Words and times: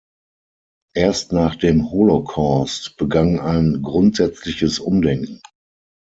Erst 0.95 1.31
nach 1.31 1.55
dem 1.55 1.91
Holocaust 1.91 2.97
begann 2.97 3.37
ein 3.39 3.83
grundsätzliches 3.83 4.79
Umdenken. 4.79 5.41